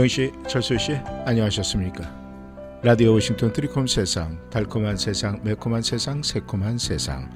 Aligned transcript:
영씨, 0.00 0.32
철수씨, 0.48 0.94
안녕하셨습니까? 1.26 2.10
라디오 2.82 3.12
워싱턴 3.12 3.52
트리콤 3.52 3.86
세상, 3.86 4.40
달콤한 4.48 4.96
세상, 4.96 5.38
매콤한 5.44 5.82
세상, 5.82 6.22
새콤한 6.22 6.78
세상. 6.78 7.30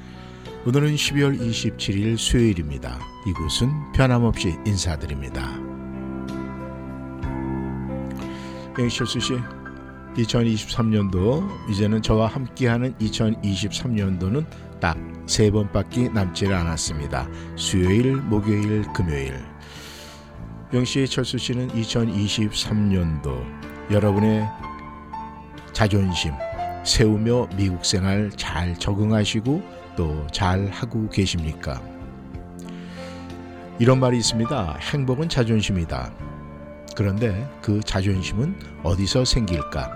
오늘은 0.64 0.94
12월 0.94 1.38
27일 1.38 2.16
수요일입니다. 2.16 2.98
이곳은 3.28 3.68
변함없이 3.92 4.54
인사드립니다. 4.64 5.42
영씨, 8.78 8.96
철수씨, 8.96 9.34
2023년도 10.16 11.70
이제는 11.70 12.00
저와 12.00 12.28
함께하는 12.28 12.94
2023년도는 12.94 14.46
딱 14.80 14.96
세 15.26 15.50
번밖에 15.50 16.08
남지 16.08 16.46
않았습니다. 16.46 17.28
수요일, 17.56 18.16
목요일, 18.16 18.82
금요일. 18.92 19.53
영씨 20.72 21.06
철수 21.06 21.38
씨는 21.38 21.68
2023년도 21.68 23.44
여러분의 23.90 24.48
자존심 25.72 26.32
세우며 26.84 27.48
미국 27.56 27.84
생활 27.84 28.30
잘 28.36 28.76
적응하시고 28.78 29.62
또 29.96 30.26
잘 30.32 30.66
하고 30.68 31.08
계십니까? 31.08 31.80
이런 33.78 34.00
말이 34.00 34.18
있습니다. 34.18 34.78
행복은 34.80 35.28
자존심이다. 35.28 36.12
그런데 36.96 37.48
그 37.60 37.80
자존심은 37.80 38.56
어디서 38.82 39.24
생길까? 39.24 39.90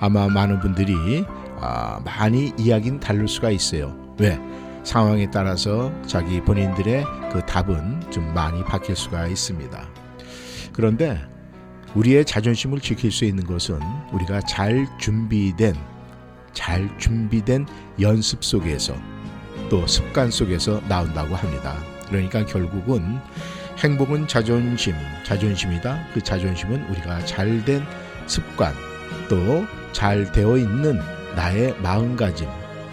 아마 0.00 0.28
많은 0.28 0.60
분들이 0.60 1.24
아, 1.60 2.00
많이 2.04 2.52
이야기는 2.56 3.00
다를 3.00 3.26
수가 3.26 3.50
있어요. 3.50 3.96
왜? 4.18 4.38
상황에 4.84 5.30
따라서 5.30 5.92
자기 6.06 6.40
본인들의 6.40 7.04
그 7.32 7.44
답은 7.46 8.10
좀 8.10 8.32
많이 8.34 8.62
바뀔 8.64 8.96
수가 8.96 9.26
있습니다. 9.26 9.88
그런데 10.72 11.20
우리의 11.94 12.24
자존심을 12.24 12.80
지킬 12.80 13.10
수 13.10 13.24
있는 13.24 13.44
것은 13.44 13.80
우리가 14.12 14.40
잘 14.42 14.86
준비된 14.98 15.74
잘 16.52 16.88
준비된 16.98 17.66
연습 18.00 18.44
속에서 18.44 18.94
또 19.68 19.86
습관 19.86 20.30
속에서 20.30 20.80
나온다고 20.88 21.34
합니다. 21.34 21.76
그러니까 22.08 22.44
결국은 22.46 23.18
행복은 23.78 24.28
자존심, 24.28 24.94
자존심이다. 25.24 26.08
그 26.14 26.20
자존심은 26.22 26.88
우리가 26.90 27.24
잘된 27.24 27.82
습관 28.26 28.74
또 29.28 29.78
잘 29.92 30.30
되어 30.30 30.56
있는 30.56 31.00
나의 31.34 31.74
마음가짐 31.82 32.48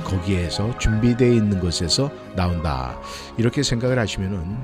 거기에서 0.06 0.78
준비되어 0.78 1.30
있는 1.30 1.60
것에서 1.60 2.10
나온다. 2.36 2.98
이렇게 3.38 3.64
생각을 3.64 4.00
하시면은 4.00 4.58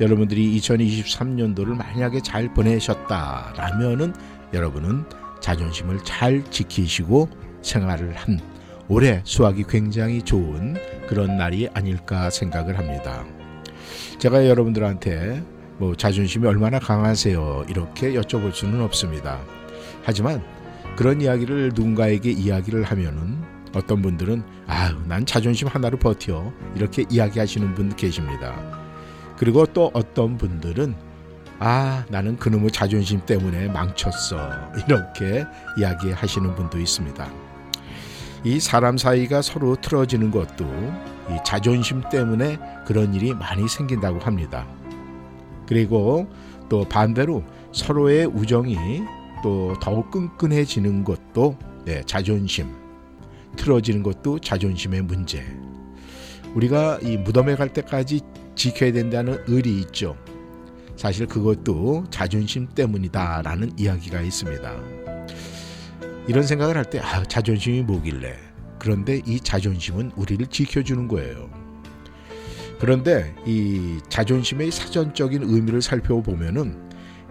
여러분들이 0.00 0.58
2023년도를 0.58 1.76
만약에 1.76 2.20
잘 2.20 2.52
보내셨다라면은 2.52 4.14
여러분은 4.52 5.04
자존심을 5.40 6.00
잘 6.04 6.44
지키시고 6.50 7.28
생활을 7.62 8.14
한 8.14 8.40
올해 8.88 9.20
수학이 9.24 9.64
굉장히 9.68 10.20
좋은 10.22 10.76
그런 11.06 11.36
날이 11.36 11.68
아닐까 11.74 12.28
생각을 12.28 12.78
합니다. 12.78 13.24
제가 14.18 14.46
여러분들한테 14.48 15.42
뭐 15.78 15.94
자존심이 15.94 16.46
얼마나 16.46 16.78
강하세요 16.78 17.66
이렇게 17.68 18.12
여쭤볼 18.14 18.52
수는 18.52 18.82
없습니다. 18.82 19.40
하지만 20.02 20.42
그런 20.96 21.20
이야기를 21.20 21.72
누군가에게 21.74 22.30
이야기를 22.30 22.84
하면은 22.84 23.59
어떤 23.74 24.02
분들은 24.02 24.42
아유 24.66 24.96
난 25.06 25.24
자존심 25.24 25.68
하나로 25.68 25.98
버텨 25.98 26.52
이렇게 26.74 27.04
이야기하시는 27.08 27.74
분 27.74 27.94
계십니다. 27.96 28.54
그리고 29.36 29.66
또 29.66 29.90
어떤 29.94 30.36
분들은 30.36 30.94
아 31.58 32.04
나는 32.08 32.36
그놈의 32.36 32.70
자존심 32.70 33.20
때문에 33.24 33.68
망쳤어 33.68 34.38
이렇게 34.86 35.44
이야기하시는 35.78 36.54
분도 36.54 36.78
있습니다. 36.78 37.30
이 38.42 38.58
사람 38.58 38.96
사이가 38.96 39.42
서로 39.42 39.76
틀어지는 39.76 40.30
것도 40.30 40.64
이 41.30 41.36
자존심 41.44 42.02
때문에 42.10 42.58
그런 42.86 43.14
일이 43.14 43.34
많이 43.34 43.68
생긴다고 43.68 44.20
합니다. 44.20 44.66
그리고 45.66 46.26
또 46.68 46.84
반대로 46.84 47.44
서로의 47.72 48.26
우정이 48.26 48.76
또 49.42 49.74
더욱 49.80 50.10
끈끈해지는 50.10 51.04
것도 51.04 51.56
네, 51.84 52.02
자존심 52.04 52.74
틀어지는 53.60 54.02
것도 54.02 54.38
자존심의 54.38 55.02
문제. 55.02 55.44
우리가 56.54 56.98
이 57.02 57.18
무덤에 57.18 57.56
갈 57.56 57.70
때까지 57.72 58.22
지켜야 58.56 58.90
된다는 58.90 59.38
의리 59.46 59.80
있죠. 59.80 60.16
사실 60.96 61.26
그것도 61.26 62.06
자존심 62.10 62.66
때문이다라는 62.68 63.78
이야기가 63.78 64.22
있습니다. 64.22 64.80
이런 66.26 66.44
생각을 66.44 66.76
할 66.76 66.84
때 66.84 67.00
아, 67.00 67.22
자존심이 67.22 67.82
뭐길래? 67.82 68.34
그런데 68.78 69.20
이 69.26 69.38
자존심은 69.38 70.12
우리를 70.16 70.46
지켜주는 70.46 71.06
거예요. 71.06 71.50
그런데 72.78 73.34
이 73.46 73.98
자존심의 74.08 74.70
사전적인 74.70 75.42
의미를 75.42 75.82
살펴보면은 75.82 76.88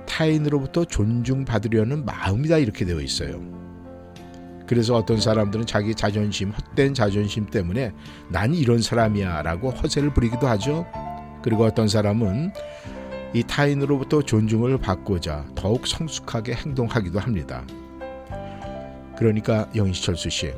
타인으로부터 0.08 0.86
존중받으려는 0.86 2.06
마음이다 2.06 2.60
이렇게 2.60 2.86
되어 2.86 3.02
있어요. 3.02 3.42
그래서 4.70 4.94
어떤 4.94 5.20
사람들은 5.20 5.66
자기 5.66 5.96
자존심, 5.96 6.52
헛된 6.52 6.94
자존심 6.94 7.48
때문에 7.48 7.92
난 8.28 8.54
이런 8.54 8.84
사람이야 8.84 9.42
라고 9.42 9.72
허세를 9.72 10.14
부리기도 10.14 10.46
하죠. 10.46 10.86
그리고 11.42 11.64
어떤 11.64 11.88
사람은 11.88 12.54
이 13.34 13.42
타인으로부터 13.42 14.22
존중을 14.22 14.78
받고자 14.78 15.48
더욱 15.56 15.88
성숙하게 15.88 16.54
행동하기도 16.54 17.18
합니다. 17.18 17.66
그러니까 19.18 19.68
영희철수 19.76 20.30
씨, 20.30 20.54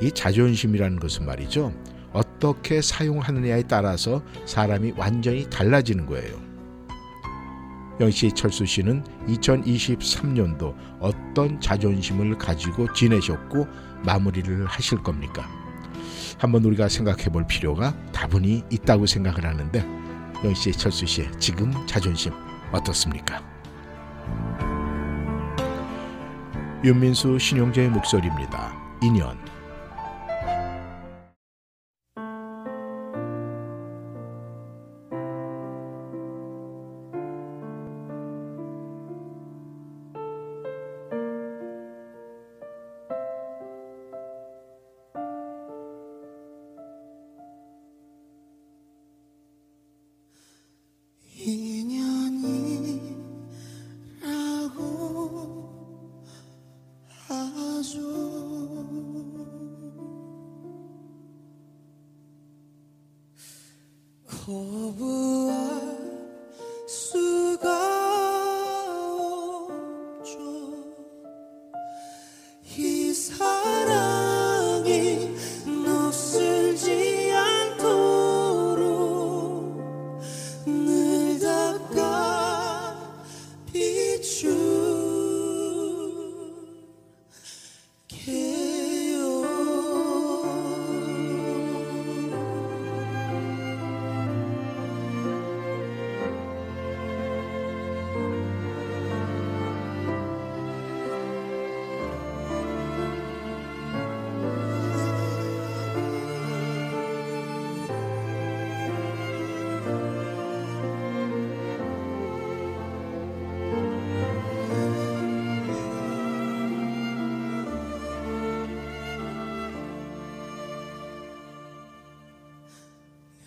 이 0.00 0.12
자존심이라는 0.12 1.00
것은 1.00 1.26
말이죠. 1.26 1.72
어떻게 2.12 2.80
사용하느냐에 2.80 3.64
따라서 3.64 4.22
사람이 4.44 4.92
완전히 4.96 5.50
달라지는 5.50 6.06
거예요. 6.06 6.45
영시 7.98 8.30
철수 8.32 8.66
씨는 8.66 9.02
2023년도 9.26 10.74
어떤 11.00 11.60
자존심을 11.60 12.36
가지고 12.36 12.92
지내셨고 12.92 13.66
마무리를 14.04 14.66
하실 14.66 15.02
겁니까? 15.02 15.48
한번 16.38 16.64
우리가 16.64 16.88
생각해 16.88 17.30
볼 17.30 17.46
필요가 17.46 17.96
다분히 18.12 18.62
있다고 18.70 19.06
생각을 19.06 19.46
하는데 19.46 19.84
영시 20.44 20.72
철수 20.72 21.06
씨의 21.06 21.30
지금 21.38 21.72
자존심 21.86 22.32
어떻습니까? 22.72 23.42
윤민수 26.84 27.38
신용재의 27.38 27.88
목소리입니다. 27.88 28.74
인연 29.02 29.38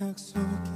약속 0.09 0.68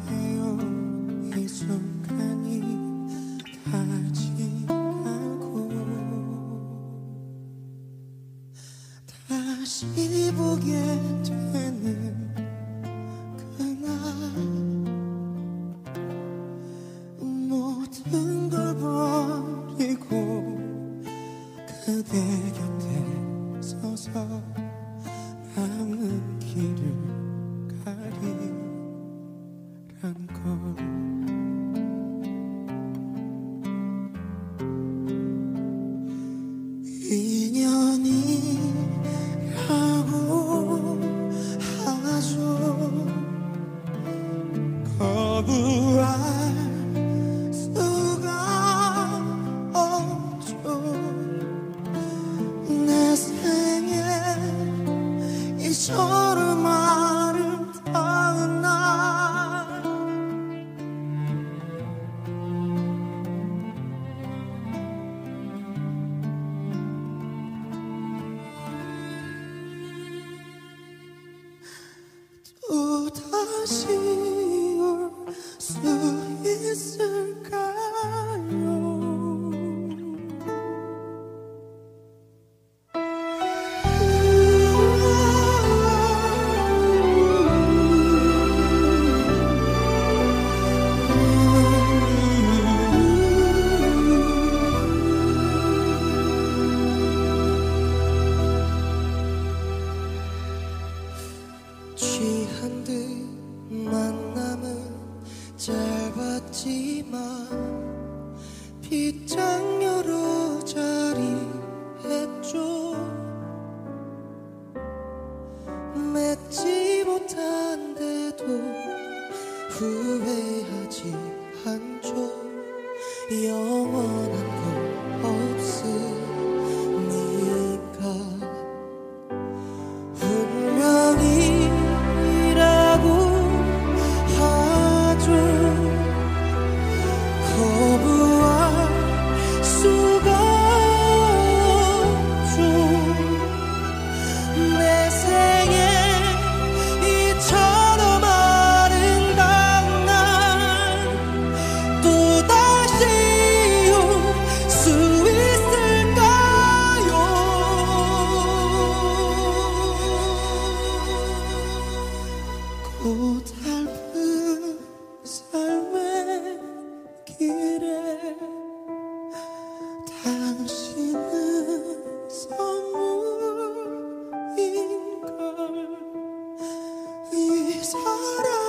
part 177.94 178.48
of 178.48 178.63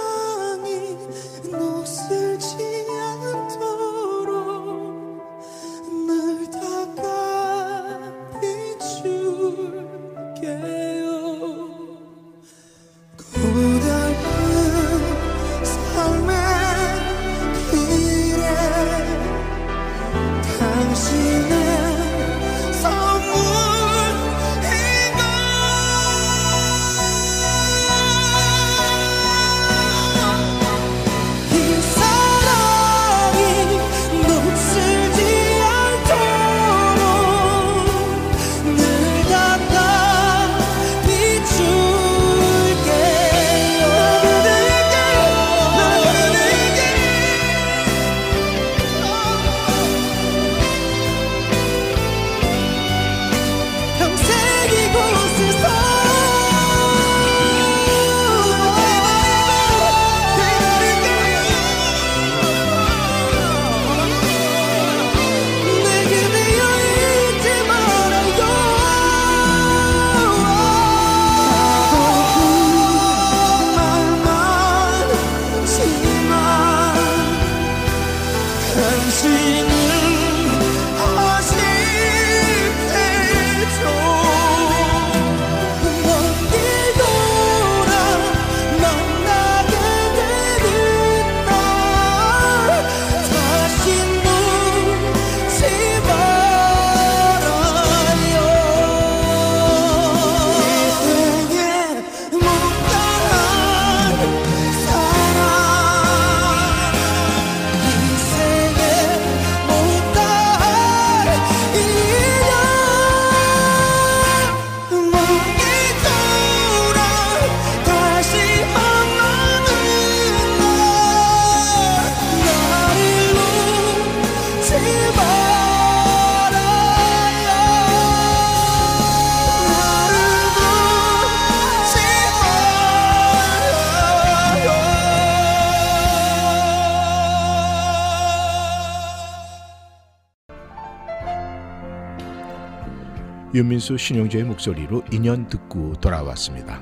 윤민수 143.54 143.96
신영재의 143.96 144.42
목소리로 144.42 145.04
인연 145.12 145.46
듣고 145.46 145.94
돌아왔습니다. 146.00 146.80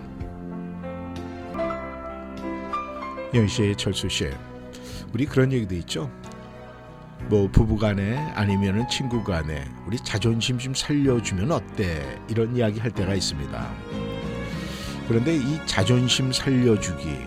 영씨, 3.34 3.74
철수 3.76 4.08
씨, 4.08 4.30
우리 5.12 5.26
그런 5.26 5.52
얘기도 5.52 5.74
있죠. 5.74 6.10
뭐 7.28 7.46
부부간에 7.52 8.16
아니면은 8.34 8.88
친구간에 8.88 9.66
우리 9.86 9.98
자존심 9.98 10.58
좀 10.58 10.72
살려주면 10.72 11.52
어때 11.52 12.18
이런 12.30 12.56
이야기 12.56 12.80
할 12.80 12.90
때가 12.90 13.14
있습니다. 13.14 13.70
그런데 15.08 15.36
이 15.36 15.60
자존심 15.66 16.32
살려주기 16.32 17.18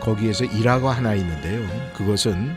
거기에서 0.00 0.46
일화가 0.46 0.90
하나 0.90 1.14
있는데요. 1.14 1.64
그것은 1.96 2.56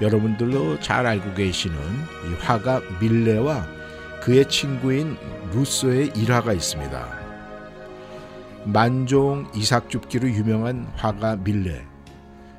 여러분들도 0.00 0.80
잘 0.80 1.04
알고 1.04 1.34
계시는 1.34 1.76
이 1.76 2.34
화가 2.40 2.80
밀레와 3.02 3.77
그의 4.28 4.46
친구인 4.46 5.16
루소의 5.54 6.12
일화가 6.14 6.52
있습니다. 6.52 7.08
만종 8.66 9.50
이삭 9.54 9.88
줍기로 9.88 10.28
유명한 10.28 10.86
화가 10.96 11.36
밀레. 11.36 11.82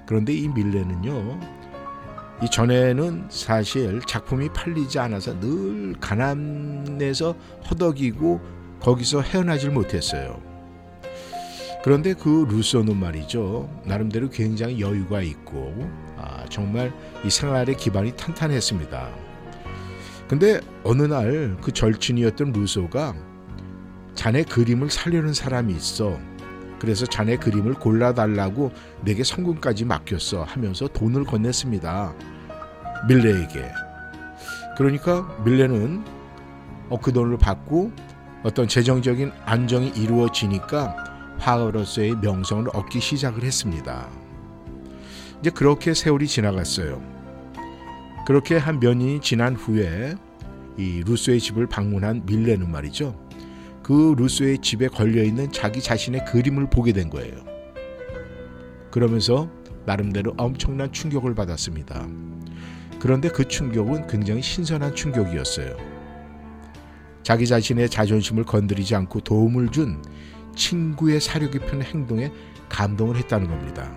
그런데 0.08 0.34
이 0.34 0.48
밀레는요, 0.48 1.40
이 2.42 2.50
전에는 2.50 3.28
사실 3.30 4.02
작품이 4.08 4.50
팔리지 4.50 4.98
않아서 4.98 5.40
늘 5.40 5.94
가난해서 6.00 7.36
허덕이고 7.70 8.42
거기서 8.80 9.22
헤어나질 9.22 9.70
못했어요. 9.70 10.42
그런데 11.84 12.16
그 12.16 12.48
루소는 12.50 12.98
말이죠, 12.98 13.70
나름대로 13.86 14.32
굉장히 14.32 14.82
여유가 14.82 15.22
있고 15.22 15.88
아, 16.18 16.46
정말 16.50 16.92
이 17.24 17.30
생활의 17.30 17.78
기반이 17.78 18.18
탄탄했습니다. 18.18 19.29
근데 20.30 20.62
어느 20.84 21.02
날 21.02 21.58
그 21.60 21.72
절친이었던 21.72 22.54
루소가 22.54 23.16
자네 24.14 24.44
그림을 24.44 24.92
살려는 24.92 25.34
사람이 25.34 25.74
있어. 25.74 26.20
그래서 26.80 27.06
자네 27.08 27.36
그림을 27.36 27.74
골라달라고 27.74 28.72
내게 29.04 29.24
성금까지 29.24 29.86
맡겼어 29.86 30.44
하면서 30.44 30.88
돈을 30.88 31.26
건넸습니다. 31.26 32.16
밀레에게. 33.08 33.72
그러니까 34.78 35.28
밀레는 35.44 36.06
어, 36.90 37.00
그 37.00 37.12
돈을 37.12 37.38
받고 37.38 37.92
어떤 38.44 38.68
재정적인 38.68 39.32
안정이 39.46 39.90
이루어지니까 39.96 40.96
화가로서의 41.40 42.18
명성을 42.18 42.68
얻기 42.74 43.00
시작을 43.00 43.44
했습니다. 43.44 44.08
이제 45.40 45.50
그렇게 45.50 45.94
세월이 45.94 46.28
지나갔어요. 46.28 47.19
그렇게 48.30 48.58
한 48.58 48.80
몇 48.80 48.94
년이 48.94 49.22
지난 49.22 49.56
후에 49.56 50.16
이 50.78 51.02
루소의 51.04 51.40
집을 51.40 51.66
방문한 51.66 52.28
밀레는 52.28 52.70
말이죠. 52.70 53.20
그 53.82 54.14
루소의 54.16 54.60
집에 54.60 54.88
걸려 54.88 55.24
있는 55.24 55.52
자기 55.52 55.82
자신의 55.82 56.26
그림을 56.26 56.70
보게 56.70 56.94
된 56.94 57.10
거예요. 57.10 57.34
그러면서 58.92 59.50
나름대로 59.88 60.36
엄청난 60.38 60.92
충격을 60.92 61.34
받았습니다. 61.34 62.08
그런데 63.00 63.30
그 63.30 63.48
충격은 63.48 64.06
굉장히 64.06 64.44
신선한 64.44 64.94
충격이었어요. 64.94 65.76
자기 67.24 67.48
자신의 67.48 67.90
자존심을 67.90 68.44
건드리지 68.44 68.94
않고 68.94 69.22
도움을 69.22 69.70
준 69.70 70.04
친구의 70.56 71.20
사려 71.20 71.50
깊은 71.50 71.82
행동에 71.82 72.32
감동을 72.70 73.16
했다는 73.16 73.48
겁니다. 73.48 73.92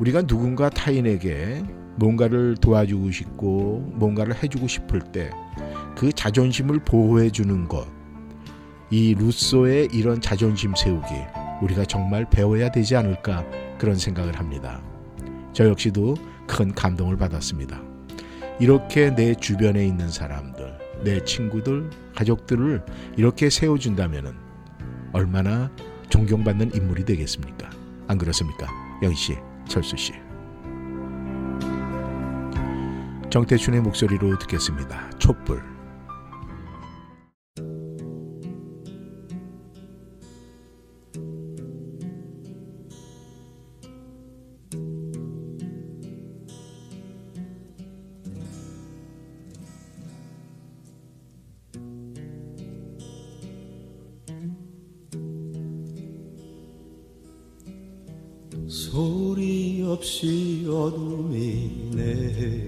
우리가 0.00 0.22
누군가 0.22 0.68
타인에게 0.68 1.62
뭔가를 1.98 2.56
도와주고 2.56 3.10
싶고 3.10 3.92
뭔가를 3.96 4.42
해주고 4.42 4.68
싶을 4.68 5.00
때 5.00 5.30
그 5.98 6.12
자존심을 6.12 6.78
보호해 6.84 7.28
주는 7.28 7.66
것. 7.66 7.88
이 8.88 9.16
루소의 9.18 9.88
이런 9.92 10.20
자존심 10.20 10.72
세우기 10.76 11.08
우리가 11.60 11.84
정말 11.86 12.24
배워야 12.30 12.70
되지 12.70 12.94
않을까 12.94 13.44
그런 13.78 13.96
생각을 13.96 14.38
합니다. 14.38 14.80
저 15.52 15.68
역시도 15.68 16.14
큰 16.46 16.72
감동을 16.72 17.16
받았습니다. 17.16 17.82
이렇게 18.60 19.12
내 19.12 19.34
주변에 19.34 19.84
있는 19.84 20.08
사람들, 20.08 20.78
내 21.02 21.24
친구들, 21.24 21.90
가족들을 22.14 22.84
이렇게 23.16 23.50
세워준다면 23.50 24.36
얼마나 25.12 25.72
존경받는 26.10 26.76
인물이 26.76 27.04
되겠습니까? 27.06 27.70
안 28.06 28.18
그렇습니까? 28.18 28.68
영희 29.02 29.16
씨, 29.16 29.36
철수 29.66 29.96
씨. 29.96 30.27
정태춘의 33.30 33.82
목소리로 33.82 34.38
듣겠습니다. 34.38 35.10
촛불. 35.18 35.62
소리 58.66 59.82
없이 59.82 60.66
어둠이 60.68 61.90
내 61.94 62.67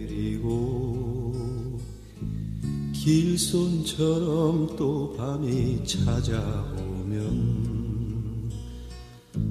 길손처럼 3.03 4.77
또 4.77 5.15
밤이 5.17 5.83
찾아오면 5.87 7.19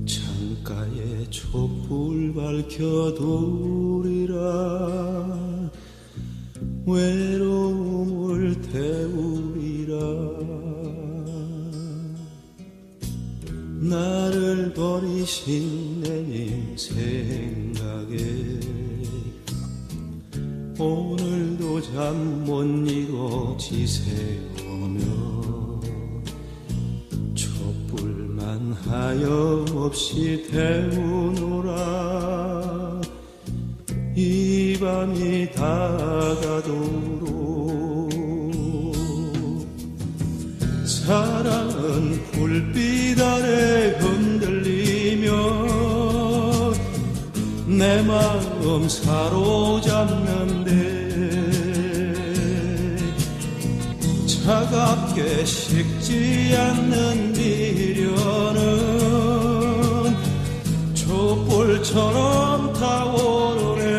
창가에 0.06 1.27
촛불 1.32 2.32
밝혀두리라 2.36 3.10
외로움을 6.86 8.62
태우리라. 8.62 9.98
나를 13.82 14.74
버리신 14.75 16.01
내님 16.01 16.77
생각에 16.77 18.60
오늘도 20.77 21.82
잠못 21.82 22.88
이고 22.88 22.99
지새우며 23.60 25.04
촛불만 27.36 28.74
하염없이 28.86 30.48
태우노라. 30.50 31.80
이 34.16 34.78
밤이 34.80 35.51
다가도록 35.51 36.89
사랑은 40.86 42.24
불빛 42.32 43.20
아래 43.20 43.98
흔들리며 44.00 45.32
내 47.68 48.01
마음 48.04 48.88
사로잡는 48.88 50.28
차갑게 55.19 55.45
식지 55.45 56.55
않는 56.55 57.33
미련은 57.33 58.59
촛불처럼 60.93 62.71
타오르네. 62.73 63.89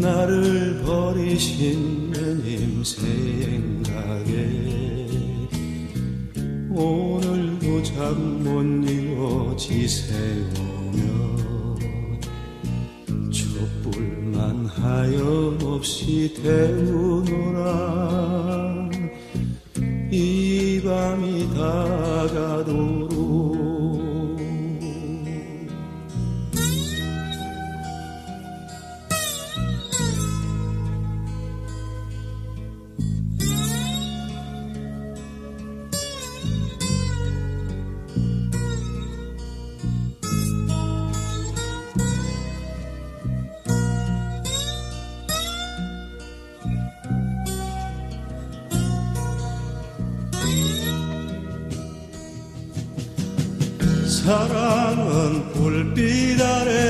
나를 0.00 0.82
버리신 0.84 2.10
누님 2.10 2.84
생각에 2.84 4.28
오늘도 6.70 7.82
잠못 7.82 8.90
이어 8.90 9.56
지새우며 9.56 11.00
촛불만 13.30 14.66
하염없이 14.66 16.34
태우 16.42 17.19
사랑은 54.30 55.52
불빛 55.54 56.40
아래 56.40 56.89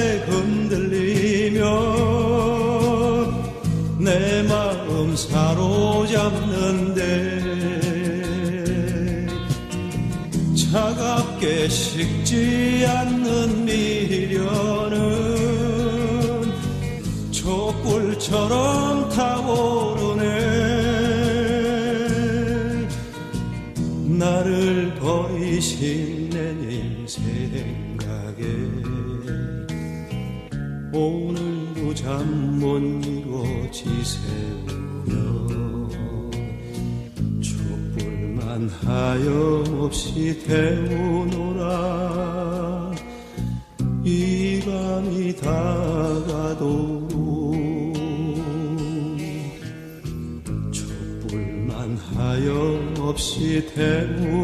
하염없이 40.20 40.38
태우노라 40.46 41.64
이 44.04 44.60
밤이 44.66 45.34
다가도록 45.36 47.10
촛불만 50.70 51.96
하염없이 51.96 53.66
태우 53.74 54.39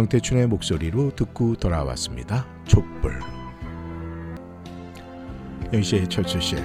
정태춘의 0.00 0.46
목소리로 0.46 1.14
듣고 1.14 1.56
돌아왔습니다. 1.56 2.46
촛불. 2.64 3.20
영시의 5.74 6.08
철수 6.08 6.40
씨. 6.40 6.56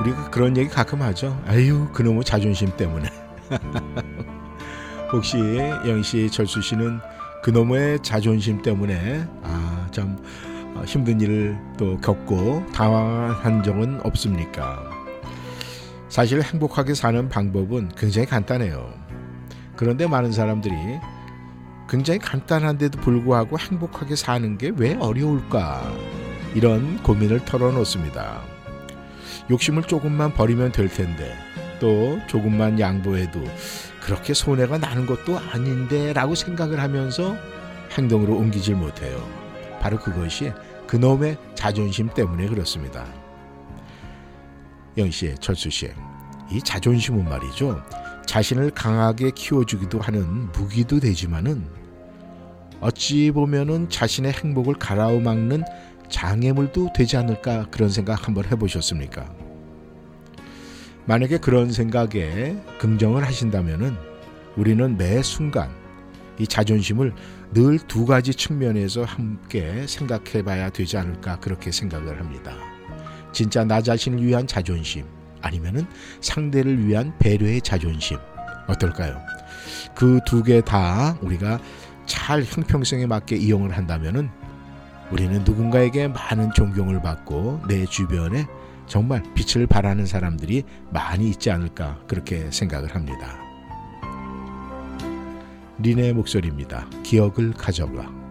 우리가 0.00 0.30
그런 0.30 0.56
얘기 0.56 0.68
가끔 0.68 1.02
하죠. 1.02 1.36
아유, 1.46 1.88
그놈의 1.92 2.22
자존심 2.22 2.76
때문에. 2.76 3.08
혹시 5.12 5.36
영시 5.84 6.30
철수 6.30 6.62
씨는 6.62 7.00
그놈의 7.42 7.98
자존심 8.04 8.62
때문에 8.62 9.26
아, 9.42 9.88
참 9.90 10.16
어, 10.76 10.84
힘든 10.86 11.20
일을 11.20 11.58
또 11.76 11.96
겪고 11.98 12.64
당황한 12.72 13.64
적은 13.64 14.00
없습니까? 14.04 14.80
사실 16.08 16.40
행복하게 16.40 16.94
사는 16.94 17.28
방법은 17.28 17.90
굉장히 17.96 18.28
간단해요. 18.28 18.94
그런데 19.74 20.06
많은 20.06 20.30
사람들이 20.30 20.72
굉장히 21.88 22.18
간단한데도 22.20 23.00
불구하고 23.00 23.58
행복하게 23.58 24.16
사는 24.16 24.56
게 24.58 24.70
왜 24.74 24.94
어려울까? 24.94 25.92
이런 26.54 27.02
고민을 27.02 27.44
털어놓습니다. 27.44 28.40
욕심을 29.50 29.82
조금만 29.84 30.32
버리면 30.32 30.72
될 30.72 30.88
텐데, 30.88 31.34
또 31.80 32.18
조금만 32.28 32.78
양보해도 32.78 33.42
그렇게 34.00 34.34
손해가 34.34 34.78
나는 34.78 35.06
것도 35.06 35.38
아닌데 35.38 36.12
라고 36.12 36.34
생각을 36.34 36.80
하면서 36.80 37.36
행동으로 37.96 38.36
옮기질 38.36 38.76
못해요. 38.76 39.26
바로 39.80 39.98
그것이 39.98 40.52
그놈의 40.86 41.36
자존심 41.54 42.08
때문에 42.08 42.46
그렇습니다. 42.48 43.04
영씨, 44.96 45.34
철수씨, 45.40 45.90
이 46.50 46.60
자존심은 46.60 47.24
말이죠. 47.24 47.82
자신을 48.26 48.70
강하게 48.70 49.30
키워주기도 49.34 50.00
하는 50.00 50.50
무기도 50.52 51.00
되지만은 51.00 51.64
어찌 52.80 53.30
보면은 53.30 53.88
자신의 53.88 54.32
행복을 54.32 54.74
가라오막는 54.74 55.62
장애물도 56.08 56.92
되지 56.94 57.16
않을까 57.16 57.66
그런 57.70 57.88
생각 57.88 58.26
한번 58.26 58.44
해보셨습니까? 58.44 59.32
만약에 61.04 61.38
그런 61.38 61.72
생각에 61.72 62.56
긍정을 62.78 63.24
하신다면은 63.24 63.96
우리는 64.56 64.96
매 64.96 65.22
순간 65.22 65.70
이 66.38 66.46
자존심을 66.46 67.14
늘 67.52 67.78
두 67.86 68.06
가지 68.06 68.32
측면에서 68.34 69.04
함께 69.04 69.86
생각해 69.86 70.42
봐야 70.42 70.70
되지 70.70 70.96
않을까 70.96 71.38
그렇게 71.40 71.70
생각을 71.70 72.18
합니다. 72.18 72.54
진짜 73.32 73.64
나 73.64 73.80
자신을 73.80 74.24
위한 74.24 74.46
자존심 74.46 75.04
아니면은 75.42 75.86
상대를 76.20 76.86
위한 76.86 77.12
배려의 77.18 77.60
자존심 77.60 78.18
어떨까요? 78.68 79.20
그 79.94 80.20
두 80.26 80.42
개 80.42 80.60
다 80.62 81.16
우리가 81.20 81.58
잘 82.06 82.42
형평성에 82.42 83.06
맞게 83.06 83.36
이용을 83.36 83.76
한다면은 83.76 84.30
우리는 85.10 85.44
누군가에게 85.44 86.08
많은 86.08 86.52
존경을 86.54 87.02
받고 87.02 87.62
내 87.68 87.84
주변에 87.84 88.46
정말 88.86 89.22
빛을 89.34 89.66
발하는 89.66 90.06
사람들이 90.06 90.64
많이 90.90 91.28
있지 91.28 91.50
않을까 91.50 91.98
그렇게 92.08 92.50
생각을 92.50 92.94
합니다. 92.94 93.38
린의 95.78 96.12
목소리입니다. 96.14 96.86
기억을 97.02 97.52
가져가. 97.52 98.21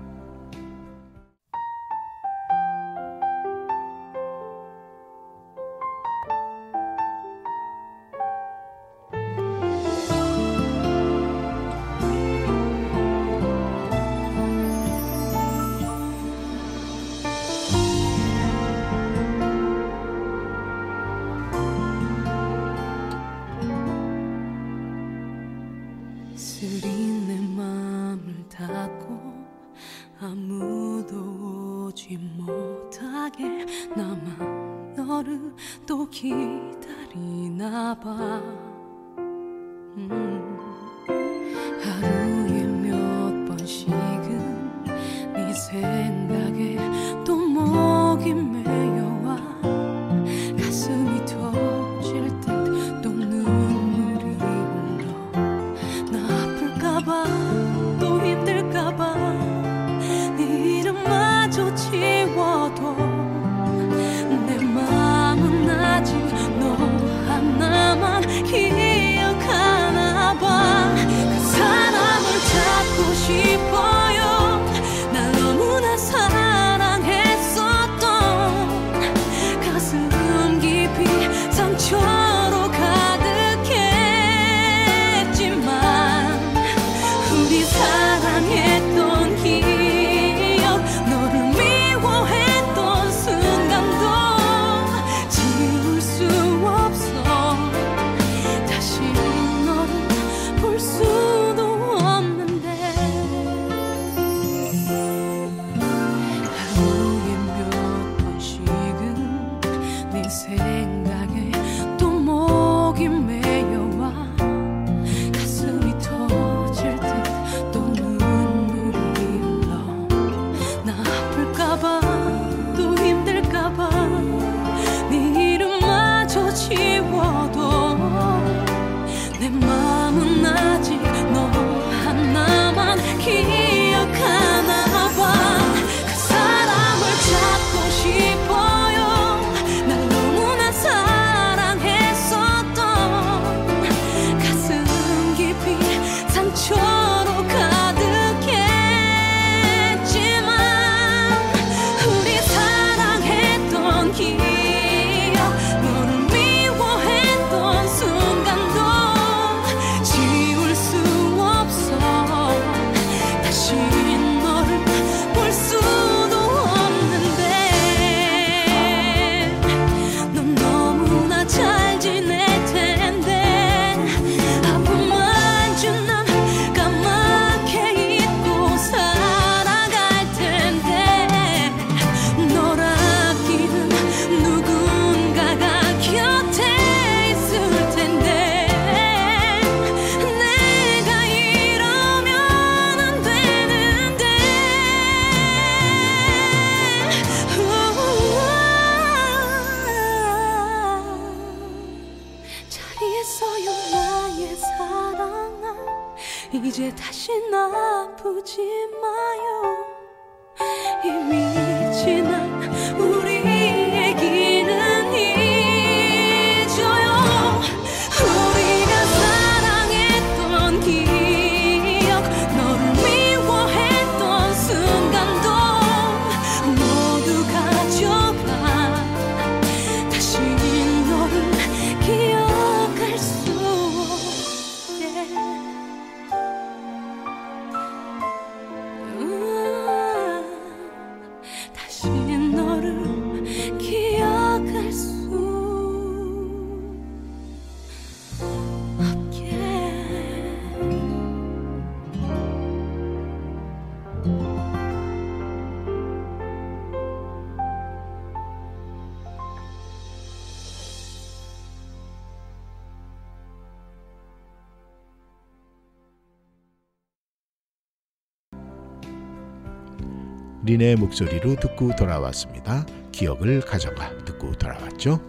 린의 270.72 270.96
목소리로 270.96 271.56
듣고 271.58 271.94
돌아왔습니다. 271.98 272.86
기억을 273.12 273.60
가져가 273.60 274.10
듣고 274.24 274.54
돌아왔죠. 274.54 275.20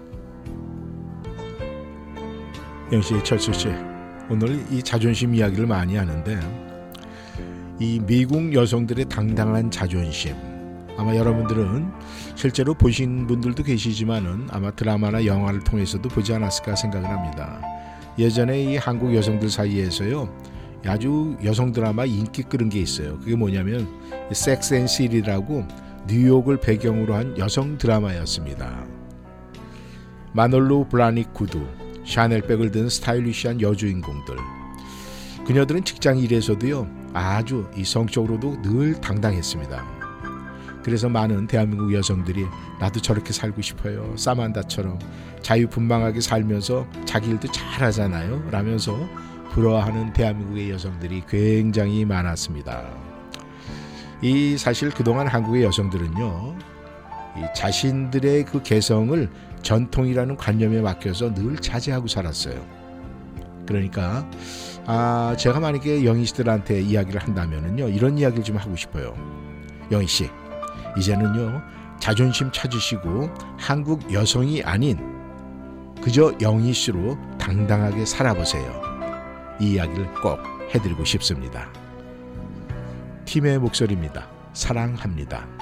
영씨, 2.93 3.25
철수 3.25 3.53
씨, 3.53 3.67
오늘 4.31 4.65
이 4.71 4.81
자존심 4.81 5.35
이야기를 5.35 5.67
많이 5.67 5.97
하는데 5.97 6.39
이 7.81 8.01
미국 8.07 8.55
여성들의 8.55 9.07
당당한 9.07 9.69
자존심 9.69 10.37
아마 10.97 11.17
여러분들은 11.17 11.91
실제로 12.37 12.73
보신 12.73 13.27
분들도 13.27 13.65
계시지만은 13.65 14.47
아마 14.53 14.71
드라마나 14.71 15.25
영화를 15.25 15.65
통해서도 15.65 16.09
보지 16.09 16.33
않았을까 16.35 16.77
생각을 16.77 17.09
합니다. 17.09 17.61
예전에 18.17 18.63
이 18.63 18.77
한국 18.77 19.13
여성들 19.13 19.51
사이에서요 19.51 20.52
아주 20.87 21.37
여성 21.45 21.73
드라마 21.73 22.05
인기 22.05 22.43
끄는 22.43 22.69
게 22.69 22.81
있어요. 22.81 23.19
그게 23.21 23.37
뭐냐면 23.37 23.89
섹스 24.33 24.75
앤 24.75 24.87
시리라고 24.87 25.67
뉴욕을 26.09 26.59
배경으로 26.59 27.15
한 27.15 27.39
여성 27.39 27.79
드라마였습니다. 27.79 28.85
마놀로 30.33 30.89
브라닉 30.89 31.33
구두, 31.33 31.67
샤넬백을 32.05 32.71
든 32.71 32.89
stylish한 32.89 33.61
여주인공들. 33.61 34.37
그녀들은 35.47 35.85
직장 35.85 36.19
일에서도요 36.19 36.89
아주 37.13 37.69
이 37.77 37.85
성적으로도 37.85 38.63
늘 38.63 39.01
당당했습니다. 39.01 40.03
그래서 40.83 41.09
많은 41.09 41.47
대한민국 41.47 41.95
여성들이 41.95 42.45
나도 42.81 43.01
저렇게 43.01 43.33
살고 43.33 43.63
싶어요. 43.63 44.17
사만다처럼 44.17 44.99
자유분방하게 45.41 46.21
살면서 46.21 46.87
자기 47.05 47.31
일도 47.31 47.53
잘하잖아요. 47.53 48.49
라면서 48.51 49.09
부러워하는 49.53 50.15
대한민국의 50.15 50.71
여성들이 50.71 51.25
굉장히 51.29 52.05
많았습니다. 52.07 52.85
이 54.23 54.57
사실 54.57 54.91
그동안 54.91 55.27
한국의 55.27 55.63
여성들은요, 55.65 56.57
이 57.37 57.55
자신들의 57.55 58.45
그 58.47 58.63
개성을 58.63 59.29
전통이라는 59.63 60.37
관념에 60.37 60.81
맡겨서 60.81 61.35
늘 61.35 61.57
자제하고 61.57 62.09
살았어요. 62.09 62.65
그러니까 63.67 64.29
아 64.87 65.37
제가 65.39 65.61
만약에 65.61 66.05
영희 66.05 66.25
씨들한테 66.27 66.81
이야기를 66.81 67.23
한다면은요 67.23 67.89
이런 67.89 68.19
이야기를 68.19 68.43
좀 68.43 68.57
하고 68.57 68.75
싶어요. 68.75 69.15
영희 69.91 70.07
씨 70.07 70.29
이제는요 70.99 71.63
자존심 72.01 72.51
찾으시고 72.53 73.31
한국 73.57 74.13
여성이 74.13 74.63
아닌 74.63 74.99
그저 76.03 76.35
영희 76.41 76.73
씨로 76.73 77.17
당당하게 77.39 78.05
살아보세요. 78.05 78.92
이 79.61 79.73
이야기를 79.73 80.15
꼭 80.15 80.39
해드리고 80.75 81.05
싶습니다. 81.05 81.71
팀의 83.25 83.59
목소리입니다. 83.59 84.29
사랑합니다. 84.53 85.62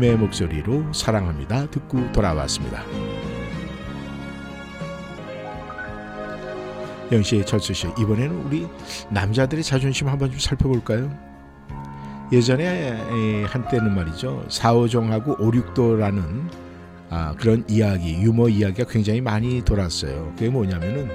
팀의 0.00 0.16
목소리로 0.16 0.92
사랑합니다 0.94 1.66
듣고 1.70 2.10
돌아왔습니다. 2.12 2.82
영씨, 7.12 7.44
철수 7.44 7.74
씨, 7.74 7.86
이번에는 7.98 8.44
우리 8.46 8.66
남자들의 9.10 9.62
자존심 9.62 10.08
한번 10.08 10.30
좀 10.30 10.38
살펴볼까요? 10.38 11.10
예전에 12.32 12.64
에, 12.64 13.44
한때는 13.44 13.94
말이죠 13.94 14.46
사오정하고 14.48 15.36
오륙도라는 15.38 16.48
아, 17.10 17.34
그런 17.36 17.64
이야기, 17.68 18.14
유머 18.22 18.48
이야기가 18.48 18.88
굉장히 18.88 19.20
많이 19.20 19.62
돌았어요. 19.62 20.32
그게 20.36 20.48
뭐냐면은 20.48 21.10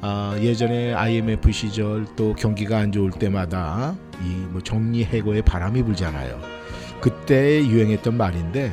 아, 0.00 0.34
예전에 0.40 0.94
IMF 0.94 1.52
시절 1.52 2.06
또 2.16 2.34
경기가 2.34 2.78
안 2.78 2.90
좋을 2.90 3.10
때마다 3.12 3.94
이 4.22 4.46
뭐 4.50 4.60
정리 4.60 5.04
해고의 5.04 5.42
바람이 5.42 5.82
불잖아요. 5.82 6.61
그때 7.02 7.66
유행했던 7.66 8.16
말인데 8.16 8.72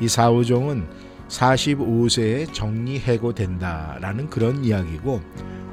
이 0.00 0.08
사오정은 0.08 0.88
45세에 1.28 2.52
정리 2.54 2.98
해고된다라는 2.98 4.30
그런 4.30 4.64
이야기고 4.64 5.20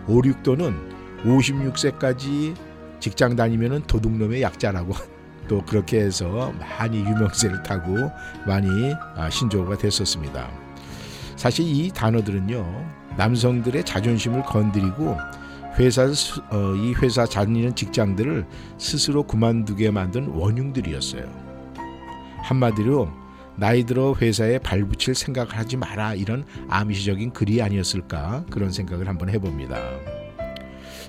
오륙도는 0.07 0.75
56세까지 1.23 2.53
직장 2.99 3.37
다니면은 3.37 3.81
도둑놈의 3.83 4.41
약자라고 4.41 4.93
또 5.47 5.63
그렇게 5.63 6.01
해서 6.01 6.51
많이 6.59 6.99
유명세를 6.99 7.63
타고 7.63 8.11
많이 8.45 8.93
아, 9.15 9.29
신조어가 9.29 9.77
됐었습니다. 9.77 10.49
사실 11.37 11.65
이 11.65 11.89
단어들은요 11.91 13.15
남성들의 13.17 13.85
자존심을 13.85 14.43
건드리고 14.43 15.17
회사 15.79 16.11
스- 16.11 16.41
어, 16.51 16.73
이 16.75 16.93
회사 16.95 17.25
다니는 17.25 17.75
직장들을 17.75 18.45
스스로 18.77 19.23
그만두게 19.23 19.91
만든 19.91 20.27
원흉들이었어요. 20.27 21.44
한마디로 22.45 23.09
나이 23.57 23.85
들어 23.85 24.13
회사에 24.13 24.59
발붙일 24.59 25.15
생각을 25.15 25.57
하지 25.57 25.77
마라 25.77 26.13
이런 26.13 26.45
암시적인 26.69 27.31
글이 27.31 27.61
아니었을까 27.61 28.45
그런 28.51 28.71
생각을 28.71 29.07
한번 29.07 29.29
해봅니다. 29.29 29.77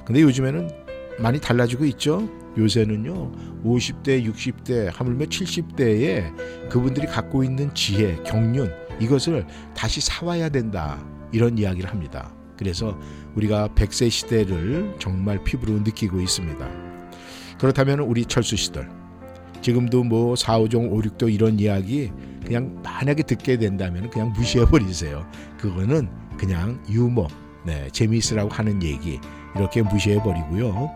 근데 0.04 0.22
요즘에는 0.22 0.70
많이 1.18 1.40
달라지고 1.40 1.84
있죠. 1.86 2.28
요새는요 2.56 3.62
50대, 3.64 4.24
60대, 4.32 4.90
하물며 4.92 5.26
70대에 5.26 6.68
그분들이 6.70 7.06
갖고 7.06 7.44
있는 7.44 7.74
지혜, 7.74 8.16
경륜 8.24 8.72
이것을 8.98 9.46
다시 9.74 10.00
사와야 10.00 10.48
된다 10.48 11.04
이런 11.32 11.58
이야기를 11.58 11.90
합니다. 11.90 12.32
그래서 12.56 12.98
우리가 13.34 13.68
100세 13.74 14.08
시대를 14.08 14.94
정말 14.98 15.42
피부로 15.44 15.74
느끼고 15.80 16.20
있습니다. 16.20 16.66
그렇다면 17.58 18.00
우리 18.00 18.24
철수 18.24 18.56
씨들 18.56 19.05
지금도 19.66 20.04
뭐 20.04 20.36
4, 20.36 20.60
5종, 20.60 20.92
5, 20.92 21.00
6도 21.00 21.34
이런 21.34 21.58
이야기 21.58 22.12
그냥 22.44 22.80
만약에 22.84 23.24
듣게 23.24 23.56
된다면 23.56 24.08
그냥 24.10 24.32
무시해 24.32 24.64
버리세요. 24.64 25.26
그거는 25.58 26.08
그냥 26.38 26.80
유머, 26.88 27.26
네, 27.64 27.88
재미있으라고 27.90 28.48
하는 28.48 28.80
얘기 28.80 29.18
이렇게 29.56 29.82
무시해 29.82 30.22
버리고요. 30.22 30.92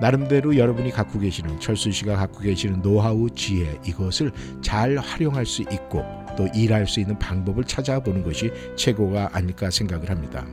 나름대로 0.00 0.56
여러분이 0.56 0.90
갖고 0.90 1.18
계시는 1.18 1.60
철수 1.60 1.92
씨가 1.92 2.16
갖고 2.16 2.38
계시는 2.38 2.80
노하우, 2.80 3.28
지혜 3.28 3.78
이것을 3.84 4.32
잘 4.62 4.96
활용할 4.96 5.44
수 5.44 5.60
있고 5.60 6.02
또 6.34 6.48
일할 6.54 6.86
수 6.86 7.00
있는 7.00 7.18
방법을 7.18 7.64
찾아보는 7.64 8.22
것이 8.22 8.50
최고가 8.74 9.32
아닐까 9.34 9.70
생각을 9.70 10.08
합니다. 10.08 10.46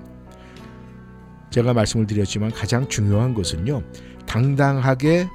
제가 1.51 1.73
말씀을 1.73 2.05
드렸지만 2.05 2.51
가장 2.51 2.85
중요한 2.89 3.33
것은요. 3.33 3.81
당당하게 4.25 5.29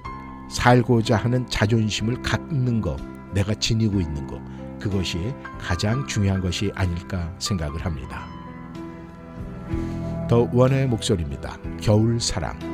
살고자 0.50 1.16
하는 1.16 1.48
자존심을 1.48 2.22
갖는 2.22 2.80
것, 2.80 2.96
내가 3.32 3.54
지니고 3.54 4.00
있는 4.00 4.26
것, 4.26 4.40
그것이 4.80 5.32
가장 5.58 6.06
중요한 6.06 6.40
것이 6.40 6.70
아닐까 6.74 7.32
생각을 7.38 7.84
합니다. 7.84 8.26
더 10.28 10.48
원의 10.52 10.86
목소리입니다. 10.88 11.56
겨울 11.80 12.20
사랑. 12.20 12.69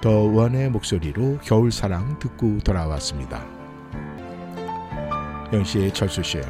더 0.00 0.10
원의 0.10 0.70
목소리로 0.70 1.38
겨울사랑 1.42 2.18
듣고 2.18 2.58
돌아왔습니다. 2.58 3.44
영씨, 5.52 5.90
철수씨, 5.92 6.40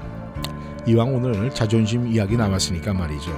이왕 0.86 1.14
오늘 1.14 1.50
자존심 1.50 2.06
이야기 2.06 2.36
나왔으니까 2.36 2.92
말이죠. 2.94 3.30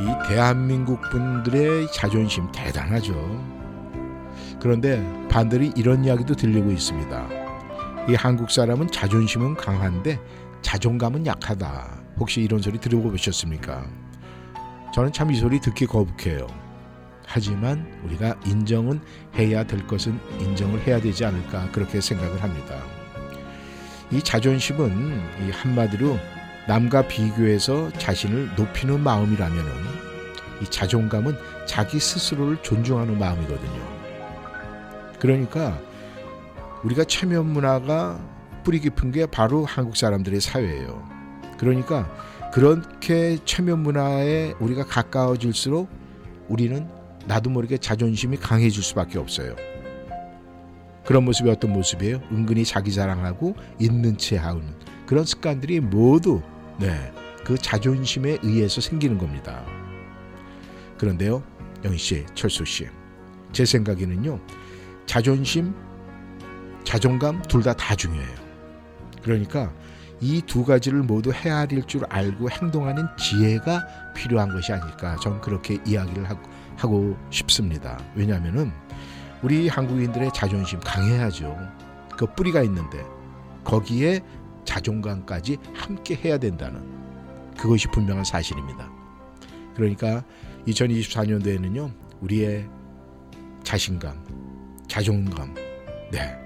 이 0.00 0.28
대한민국 0.28 1.00
분들의 1.10 1.86
자존심 1.92 2.50
대단하죠. 2.52 3.14
그런데 4.60 5.02
반대로 5.28 5.64
이런 5.76 6.04
이야기도 6.04 6.34
들리고 6.34 6.70
있습니다. 6.70 7.28
이 8.08 8.14
한국 8.14 8.50
사람은 8.50 8.90
자존심은 8.90 9.54
강한데 9.54 10.20
자존감은 10.60 11.24
약하다. 11.26 12.02
혹시 12.18 12.40
이런 12.42 12.60
소리 12.60 12.78
들어보셨습니까? 12.78 13.84
저는 14.94 15.12
참 15.12 15.30
이 15.30 15.36
소리 15.36 15.58
듣기 15.60 15.86
거북해요. 15.86 16.46
하지만 17.34 17.90
우리가 18.04 18.38
인정은 18.44 19.00
해야 19.36 19.64
될 19.64 19.86
것은 19.86 20.20
인정을 20.38 20.86
해야 20.86 21.00
되지 21.00 21.24
않을까 21.24 21.70
그렇게 21.72 21.98
생각을 21.98 22.42
합니다. 22.42 22.76
이 24.10 24.20
자존심은 24.20 25.18
이 25.40 25.50
한마디로 25.50 26.18
남과 26.68 27.08
비교해서 27.08 27.90
자신을 27.92 28.50
높이는 28.54 29.00
마음이라면은 29.00 29.72
이 30.60 30.66
자존감은 30.66 31.34
자기 31.66 31.98
스스로를 31.98 32.58
존중하는 32.62 33.18
마음이거든요. 33.18 33.80
그러니까 35.18 35.80
우리가 36.84 37.04
체면 37.04 37.46
문화가 37.46 38.20
뿌리 38.62 38.78
깊은 38.78 39.10
게 39.10 39.24
바로 39.24 39.64
한국 39.64 39.96
사람들의 39.96 40.38
사회예요. 40.38 41.08
그러니까 41.56 42.10
그렇게 42.52 43.38
체면 43.46 43.78
문화에 43.78 44.52
우리가 44.60 44.84
가까워질수록 44.84 45.88
우리는 46.50 47.01
나도 47.26 47.50
모르게 47.50 47.78
자존심이 47.78 48.36
강해질 48.36 48.82
수밖에 48.82 49.18
없어요. 49.18 49.54
그런 51.04 51.24
모습이 51.24 51.50
어떤 51.50 51.72
모습이에요? 51.72 52.20
은근히 52.30 52.64
자기 52.64 52.92
자랑하고 52.92 53.56
있는 53.78 54.16
채 54.16 54.36
하는 54.36 54.62
그런 55.06 55.24
습관들이 55.24 55.80
모두 55.80 56.42
네, 56.78 57.12
그 57.44 57.58
자존심에 57.58 58.38
의해서 58.42 58.80
생기는 58.80 59.18
겁니다. 59.18 59.64
그런데요, 60.98 61.42
영희 61.84 61.98
씨, 61.98 62.24
철수 62.34 62.64
씨, 62.64 62.86
제 63.52 63.64
생각에는요, 63.64 64.40
자존심, 65.06 65.74
자존감 66.84 67.42
둘 67.42 67.62
다다 67.62 67.96
중요해요. 67.96 68.34
그러니까 69.22 69.72
이 70.20 70.40
두 70.46 70.64
가지를 70.64 71.02
모두 71.02 71.32
헤아릴 71.32 71.82
줄 71.84 72.04
알고 72.08 72.48
행동하는 72.48 73.04
지혜가 73.18 74.12
필요한 74.14 74.50
것이 74.50 74.72
아닐까. 74.72 75.16
전 75.20 75.40
그렇게 75.40 75.78
이야기를 75.84 76.30
하고, 76.30 76.48
하고 76.76 77.16
싶습니다. 77.30 77.98
왜냐하면은 78.14 78.72
우리 79.42 79.68
한국인들의 79.68 80.30
자존심 80.34 80.78
강해야죠. 80.80 81.56
그 82.16 82.26
뿌리가 82.26 82.62
있는데 82.62 83.04
거기에 83.64 84.20
자존감까지 84.64 85.58
함께 85.74 86.14
해야 86.14 86.38
된다는 86.38 86.82
그것이 87.56 87.88
분명한 87.88 88.24
사실입니다. 88.24 88.90
그러니까 89.74 90.24
2024년도에는요 90.66 91.92
우리의 92.20 92.68
자신감, 93.64 94.24
자존감, 94.86 95.54
네, 96.10 96.36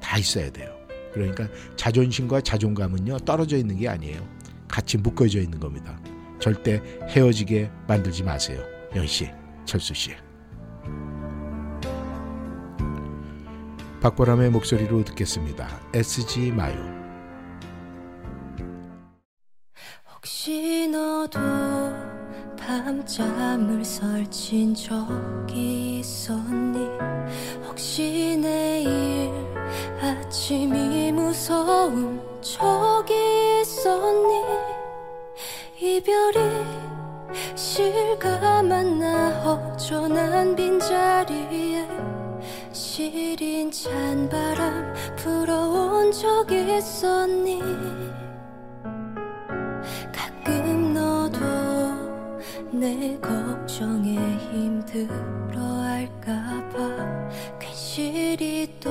다 0.00 0.18
있어야 0.18 0.50
돼요. 0.50 0.72
그러니까 1.12 1.48
자존심과 1.76 2.40
자존감은요 2.40 3.18
떨어져 3.20 3.56
있는 3.56 3.76
게 3.76 3.88
아니에요. 3.88 4.20
같이 4.68 4.98
묶어져 4.98 5.40
있는 5.40 5.60
겁니다. 5.60 5.98
절대 6.40 6.80
헤어지게 7.08 7.70
만들지 7.86 8.22
마세요. 8.22 8.60
영 8.96 9.06
씨, 9.06 9.30
철수 9.64 9.94
씨. 9.94 10.14
박보람의 14.00 14.50
목소리로 14.50 15.02
듣겠습니다. 15.04 15.68
SG 15.94 16.52
마요. 16.52 16.76
혹시 20.14 20.86
너도 20.88 21.40
밤잠을 22.58 23.84
설친 23.84 24.74
적이 24.74 26.00
있었니 26.00 26.86
혹시 27.66 28.38
내일 28.40 29.30
아침이 30.00 31.12
무서운 31.12 32.20
적이 32.42 33.60
있었니 33.62 34.44
이별이 35.80 36.93
실감한 37.54 38.98
나 38.98 39.30
허전한 39.40 40.54
빈자리에 40.56 41.88
시린 42.72 43.70
찬바람 43.70 44.94
불어온 45.16 46.10
적 46.12 46.50
있었니? 46.50 47.60
가끔 50.12 50.94
너도 50.94 51.38
내 52.70 53.18
걱정에 53.20 54.16
힘들어할까봐 54.52 55.54
괜시리 57.58 58.78
또 58.80 58.90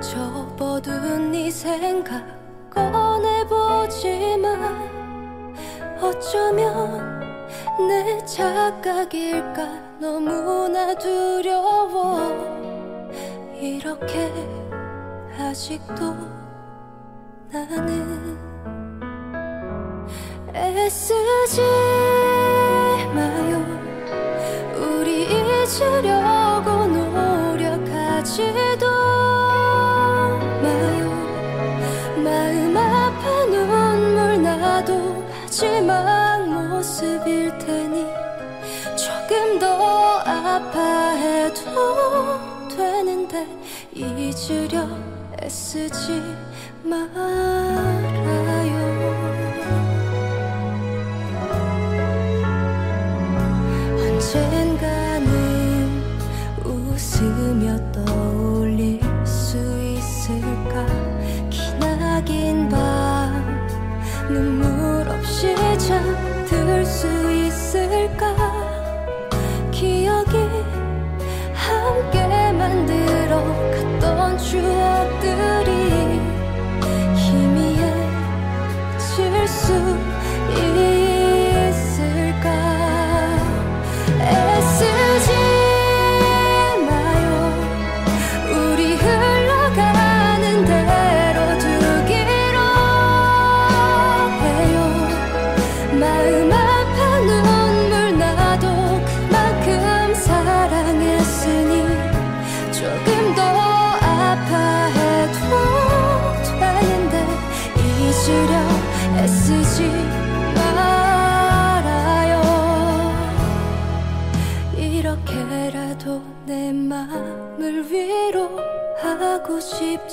접어둔 0.00 1.30
네 1.30 1.50
생각 1.50 2.24
꺼내보지만 2.70 4.48
어쩌면 6.00 7.19
내 7.88 8.24
착각일까? 8.24 9.58
너무나 10.00 10.94
두려워. 10.94 12.48
이렇게 13.60 14.32
아직도 15.38 16.16
나는 17.52 18.38
애쓰지 20.54 21.60
마요. 23.14 23.62
우리 24.76 25.24
잊으려고 25.24 26.86
노력하지도 26.86 28.86
마요. 30.62 31.10
마음 32.24 32.76
아파 32.76 33.44
눈물 33.46 34.42
나도 34.42 35.24
마지막 35.30 36.48
모습일 36.48 37.29
아파해도 40.46 41.60
되는데 42.68 43.46
잊으려 43.92 44.88
애쓰지 45.42 46.22
말아요. 46.82 47.20
언젠가 53.98 54.89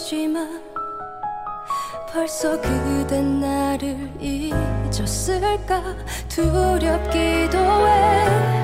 싶지만 0.08 0.64
벌써 2.10 2.60
그댄 2.62 3.42
나를 3.42 4.10
잊었을까? 4.22 5.84
두렵기도 6.30 7.58
해 7.58 8.57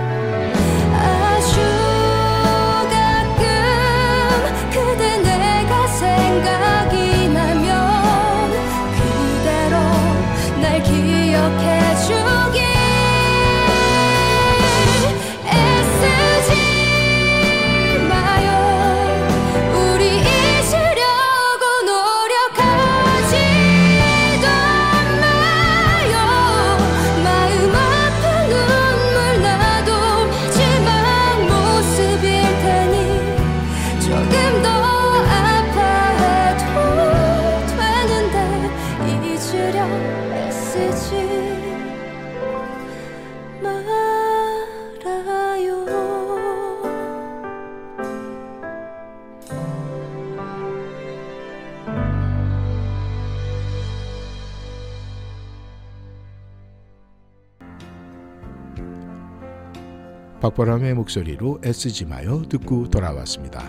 박보람의 60.44 60.94
목소리로 60.96 61.62
애쓰지 61.64 62.04
마요 62.04 62.42
듣고 62.50 62.90
돌아왔습니다. 62.90 63.64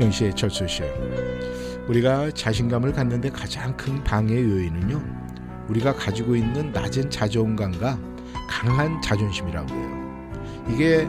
영시의 0.00 0.32
철수 0.36 0.68
씨, 0.68 0.84
우리가 1.88 2.30
자신감을 2.30 2.92
갖는데 2.92 3.30
가장 3.30 3.76
큰 3.76 4.04
방해 4.04 4.36
요인은요, 4.36 5.02
우리가 5.70 5.92
가지고 5.92 6.36
있는 6.36 6.70
낮은 6.70 7.10
자존감과 7.10 7.98
강한 8.48 9.02
자존심이라고 9.02 9.74
해요. 9.74 10.64
이게 10.68 11.08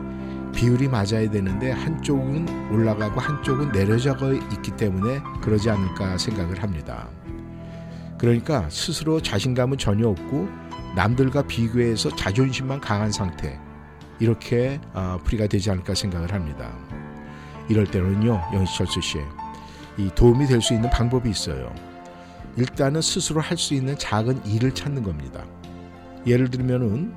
비율이 0.55 0.88
맞아야 0.88 1.29
되는데 1.29 1.69
한쪽은 1.69 2.71
올라가고 2.71 3.19
한쪽은 3.19 3.71
내려져 3.71 4.15
있기 4.53 4.71
때문에 4.71 5.21
그러지 5.39 5.69
않을까 5.69 6.17
생각을 6.17 6.63
합니다. 6.63 7.07
그러니까 8.17 8.67
스스로 8.71 9.21
자신감은 9.21 9.77
전혀 9.77 10.07
없고 10.07 10.64
남들과 10.95 11.41
비교해서 11.43 12.09
자존심만 12.15 12.79
강한 12.79 13.11
상태 13.11 13.59
이렇게 14.19 14.79
어, 14.93 15.19
풀이가 15.23 15.47
되지 15.47 15.69
않을까 15.71 15.93
생각을 15.93 16.31
합니다. 16.33 16.71
이럴 17.67 17.85
때는요 17.85 18.41
영시철수 18.53 19.01
씨, 19.01 19.17
이 19.97 20.09
도움이 20.15 20.45
될 20.45 20.61
수 20.61 20.73
있는 20.73 20.89
방법이 20.89 21.29
있어요. 21.29 21.73
일단은 22.57 23.01
스스로 23.01 23.41
할 23.41 23.57
수 23.57 23.73
있는 23.73 23.97
작은 23.97 24.45
일을 24.45 24.71
찾는 24.71 25.03
겁니다. 25.03 25.43
예를 26.25 26.49
들면은 26.49 27.13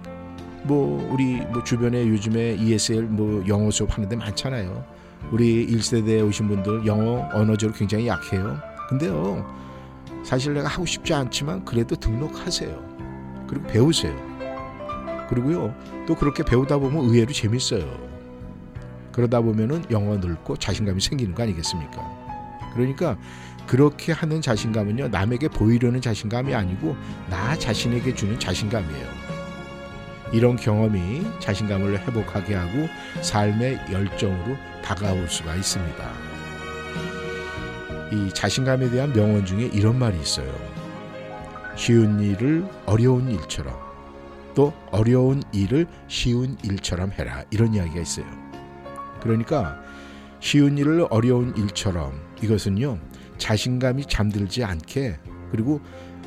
뭐 0.64 1.08
우리 1.12 1.36
뭐 1.52 1.62
주변에 1.62 2.06
요즘에 2.08 2.54
ESL 2.54 3.02
뭐 3.04 3.46
영어 3.46 3.70
수업 3.70 3.96
하는데 3.96 4.16
많잖아요. 4.16 4.84
우리 5.30 5.66
1세대에 5.68 6.26
오신 6.26 6.48
분들 6.48 6.86
영어 6.86 7.28
언어적으로 7.32 7.76
굉장히 7.76 8.08
약해요. 8.08 8.58
근데요. 8.88 9.46
사실 10.24 10.54
내가 10.54 10.68
하고 10.68 10.84
싶지 10.84 11.14
않지만 11.14 11.64
그래도 11.64 11.94
등록하세요. 11.94 12.87
그리고 13.48 13.66
배우세요. 13.66 14.16
그리고요, 15.28 15.74
또 16.06 16.14
그렇게 16.14 16.42
배우다 16.42 16.78
보면 16.78 17.04
의외로 17.06 17.32
재밌어요. 17.32 18.08
그러다 19.12 19.40
보면은 19.40 19.84
영어 19.90 20.16
늘고 20.16 20.56
자신감이 20.56 21.00
생기는 21.00 21.34
거 21.34 21.42
아니겠습니까? 21.42 22.28
그러니까 22.74 23.18
그렇게 23.66 24.12
하는 24.12 24.40
자신감은요, 24.40 25.08
남에게 25.08 25.48
보이려는 25.48 26.00
자신감이 26.00 26.54
아니고 26.54 26.96
나 27.28 27.56
자신에게 27.58 28.14
주는 28.14 28.38
자신감이에요. 28.38 29.06
이런 30.32 30.56
경험이 30.56 31.22
자신감을 31.40 31.98
회복하게 32.06 32.54
하고 32.54 32.88
삶의 33.22 33.80
열정으로 33.90 34.56
다가올 34.82 35.28
수가 35.28 35.54
있습니다. 35.56 36.10
이 38.12 38.28
자신감에 38.32 38.90
대한 38.90 39.12
명언 39.12 39.44
중에 39.44 39.64
이런 39.72 39.98
말이 39.98 40.18
있어요. 40.20 40.77
쉬운 41.78 42.18
일을 42.18 42.68
어려운 42.86 43.30
일처럼 43.30 43.72
또 44.52 44.74
어려운 44.90 45.40
일을 45.52 45.86
쉬운 46.08 46.56
일처럼 46.64 47.12
해라 47.12 47.44
이런 47.52 47.72
이야기가 47.72 48.00
있어요. 48.00 48.26
그러니까 49.20 49.80
쉬운 50.40 50.76
일을 50.76 51.06
어려운 51.08 51.56
일처럼 51.56 52.20
이것은요 52.42 52.98
자신감이 53.38 54.06
잠들지 54.06 54.64
않게 54.64 55.20
그리고 55.52 55.80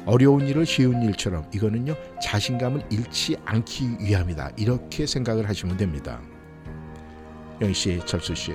어려운 0.05 0.47
일을 0.47 0.65
쉬운 0.65 1.01
일처럼 1.03 1.45
이거는요 1.53 1.95
자신감을 2.23 2.83
잃지 2.89 3.35
않기 3.43 3.97
위함이다 3.99 4.51
이렇게 4.55 5.05
생각을 5.05 5.49
하시면 5.49 5.75
됩니다. 5.75 6.21
영희 7.59 7.73
씨, 7.73 7.99
철수 8.05 8.33
씨, 8.33 8.53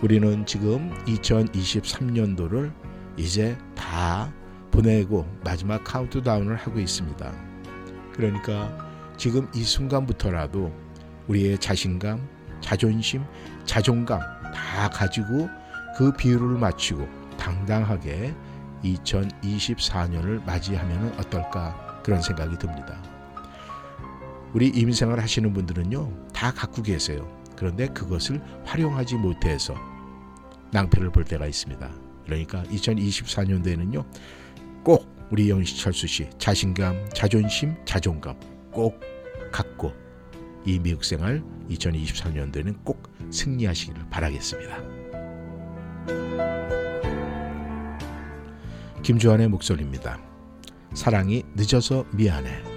우리는 0.00 0.46
지금 0.46 0.90
2023년도를 1.04 2.72
이제 3.18 3.58
다 3.74 4.32
보내고 4.72 5.26
마지막 5.44 5.84
카운트다운을 5.84 6.56
하고 6.56 6.80
있습니다. 6.80 7.32
그러니까 8.12 8.90
지금 9.16 9.48
이 9.54 9.62
순간부터라도 9.62 10.72
우리의 11.28 11.58
자신감, 11.58 12.26
자존심, 12.60 13.24
자존감 13.64 14.20
다 14.52 14.88
가지고 14.90 15.48
그 15.96 16.12
비율을 16.12 16.58
맞추고 16.58 17.06
당당하게 17.38 18.34
2024년을 18.82 20.44
맞이하면 20.44 21.14
어떨까 21.18 22.00
그런 22.02 22.20
생각이 22.20 22.58
듭니다. 22.58 23.00
우리 24.52 24.68
임생을 24.68 25.20
하시는 25.22 25.52
분들은요 25.52 26.28
다 26.32 26.52
갖고 26.52 26.82
계세요. 26.82 27.28
그런데 27.56 27.86
그것을 27.88 28.42
활용하지 28.64 29.16
못해서 29.16 29.74
낭패를 30.72 31.10
볼 31.10 31.24
때가 31.24 31.46
있습니다. 31.46 31.88
그러니까 32.24 32.62
2024년도에는요 32.64 34.04
꼭 34.84 35.06
우리 35.30 35.48
영시철수 35.48 36.06
씨 36.06 36.28
자신감, 36.38 37.08
자존심, 37.14 37.74
자존감 37.84 38.38
꼭 38.70 39.00
갖고 39.50 39.92
이 40.64 40.78
미국 40.78 41.04
생활 41.04 41.42
2023년도에는 41.70 42.84
꼭 42.84 43.10
승리하시기를 43.30 44.10
바라겠습니다. 44.10 44.82
김주환의 49.02 49.48
목소리입니다. 49.48 50.20
사랑이 50.94 51.42
늦어서 51.54 52.04
미안해. 52.12 52.71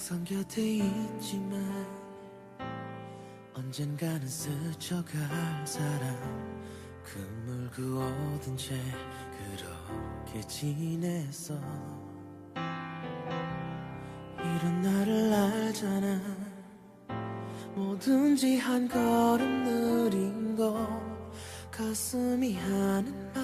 항상 0.00 0.24
곁에 0.24 0.62
있지만 0.62 1.86
언젠가는 3.52 4.26
스쳐갈 4.26 5.20
사람 5.66 6.16
그물 7.04 7.68
그어둔 7.70 8.56
채 8.56 8.80
그렇게 9.36 10.40
지냈어 10.48 11.52
이런 14.38 14.80
나를 14.80 15.34
알잖아. 15.34 16.18
뭐든지 17.74 18.56
한 18.56 18.88
걸음 18.88 19.64
느린 19.64 20.56
거 20.56 20.88
가슴이 21.70 22.54
하는 22.54 23.32
말 23.34 23.39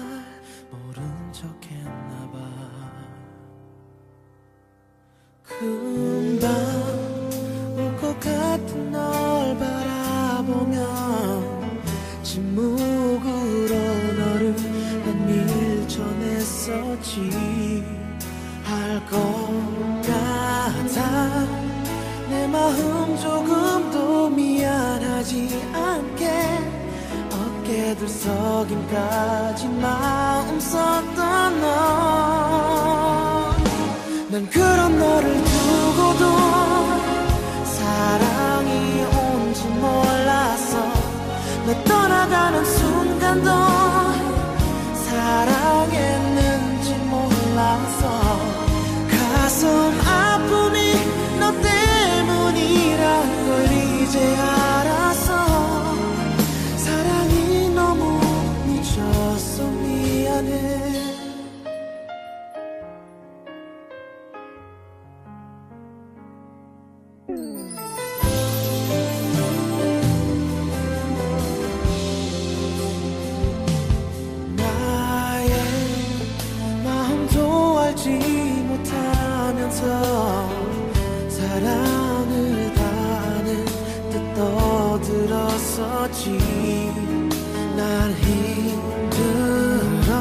떠들어서 77.97 79.81
사랑을 81.29 82.71
다하는 82.75 83.65
듯 84.11 84.33
떠들었었지. 84.35 86.37
난 87.75 88.11
힘들어. 88.13 90.13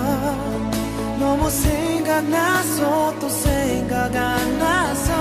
너무 1.19 1.51
생각나서 1.51 3.15
또 3.21 3.29
생각 3.29 4.17
안 4.17 4.59
나서 4.59 5.13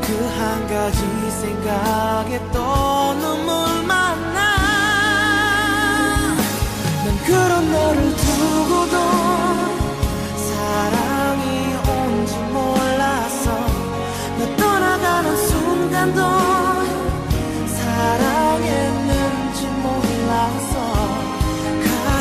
그 0.00 0.08
한 0.38 0.66
가지 0.66 1.00
생각에 1.42 2.40
또 2.52 2.58
눈물만 3.14 4.32
나. 4.34 4.38
난 7.04 7.16
그런 7.26 7.70
너를 7.70 8.09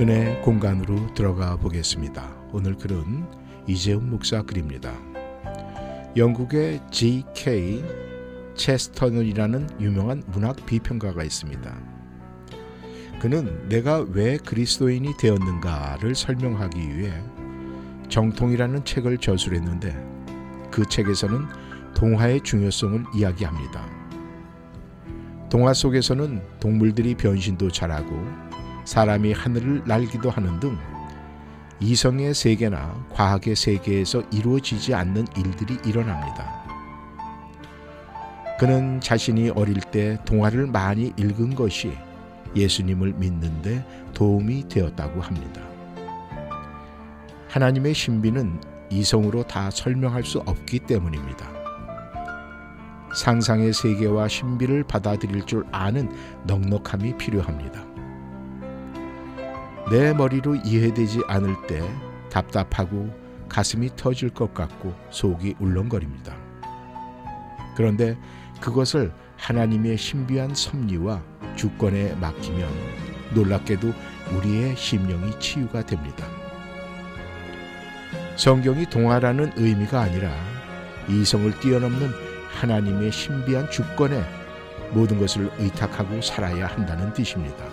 은혜 0.00 0.34
공간으로 0.40 1.12
들어가 1.12 1.56
보겠습니다. 1.56 2.34
오늘 2.52 2.74
글은 2.74 3.26
이재훈 3.66 4.08
목사 4.08 4.40
글입니다. 4.40 4.94
영국의 6.16 6.80
G.K. 6.90 7.84
체스터넌이라는 8.54 9.78
유명한 9.78 10.22
문학 10.28 10.64
비평가가 10.64 11.22
있습니다. 11.22 11.76
그는 13.20 13.68
내가 13.68 13.98
왜 13.98 14.38
그리스도인이 14.38 15.18
되었는가를 15.18 16.14
설명하기 16.14 16.96
위해 16.96 17.12
정통이라는 18.08 18.86
책을 18.86 19.18
저술했는데 19.18 19.94
그 20.70 20.88
책에서는 20.88 21.44
동화의 21.94 22.40
중요성을 22.40 23.04
이야기합니다. 23.16 23.86
동화 25.50 25.74
속에서는 25.74 26.40
동물들이 26.58 27.14
변신도 27.16 27.70
잘하고 27.70 28.49
사람이 28.90 29.32
하늘을 29.34 29.82
날기도 29.86 30.30
하는 30.30 30.58
등 30.58 30.76
이성의 31.78 32.34
세계나 32.34 33.06
과학의 33.12 33.54
세계에서 33.54 34.24
이루어지지 34.32 34.94
않는 34.94 35.28
일들이 35.36 35.78
일어납니다. 35.86 36.60
그는 38.58 39.00
자신이 39.00 39.50
어릴 39.50 39.76
때 39.76 40.18
동화를 40.24 40.66
많이 40.66 41.12
읽은 41.16 41.54
것이 41.54 41.92
예수님을 42.56 43.12
믿는데 43.12 43.86
도움이 44.12 44.68
되었다고 44.68 45.20
합니다. 45.20 45.62
하나님의 47.48 47.94
신비는 47.94 48.60
이성으로 48.90 49.44
다 49.44 49.70
설명할 49.70 50.24
수 50.24 50.40
없기 50.40 50.80
때문입니다. 50.80 51.48
상상의 53.14 53.72
세계와 53.72 54.26
신비를 54.26 54.82
받아들일 54.82 55.46
줄 55.46 55.64
아는 55.70 56.10
넉넉함이 56.48 57.18
필요합니다. 57.18 57.89
내 59.90 60.14
머리로 60.14 60.54
이해되지 60.54 61.22
않을 61.26 61.66
때 61.66 61.82
답답하고 62.30 63.10
가슴이 63.48 63.90
터질 63.96 64.30
것 64.30 64.54
같고 64.54 64.94
속이 65.10 65.56
울렁거립니다. 65.58 66.36
그런데 67.74 68.16
그것을 68.60 69.12
하나님의 69.36 69.96
신비한 69.96 70.54
섭리와 70.54 71.22
주권에 71.56 72.14
맡기면 72.14 72.68
놀랍게도 73.34 73.92
우리의 74.36 74.76
심령이 74.76 75.38
치유가 75.40 75.84
됩니다. 75.84 76.24
성경이 78.36 78.86
동화라는 78.86 79.54
의미가 79.56 80.02
아니라 80.02 80.30
이성을 81.08 81.58
뛰어넘는 81.58 82.10
하나님의 82.50 83.10
신비한 83.10 83.70
주권에 83.70 84.22
모든 84.92 85.18
것을 85.18 85.50
의탁하고 85.58 86.20
살아야 86.22 86.66
한다는 86.66 87.12
뜻입니다. 87.12 87.69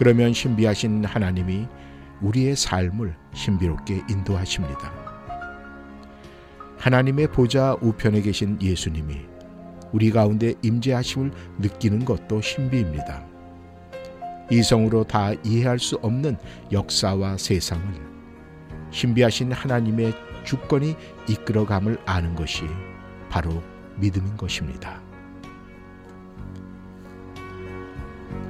그러면 0.00 0.32
신비하신 0.32 1.04
하나님이 1.04 1.68
우리의 2.22 2.56
삶을 2.56 3.14
신비롭게 3.34 4.04
인도하십니다. 4.08 4.90
하나님의 6.78 7.26
보좌 7.26 7.76
우편에 7.82 8.22
계신 8.22 8.56
예수님이 8.62 9.20
우리 9.92 10.10
가운데 10.10 10.54
임재하심을 10.62 11.32
느끼는 11.58 12.06
것도 12.06 12.40
신비입니다. 12.40 13.26
이성으로 14.50 15.04
다 15.04 15.34
이해할 15.44 15.78
수 15.78 15.96
없는 15.96 16.38
역사와 16.72 17.36
세상을 17.36 17.92
신비하신 18.92 19.52
하나님의 19.52 20.14
주권이 20.44 20.96
이끌어감을 21.28 21.98
아는 22.06 22.34
것이 22.34 22.62
바로 23.28 23.62
믿음인 23.96 24.38
것입니다. 24.38 25.09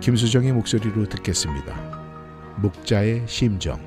김수정의 0.01 0.53
목소리로 0.53 1.09
듣겠습니다. 1.09 2.01
목자의 2.57 3.22
심정. 3.26 3.78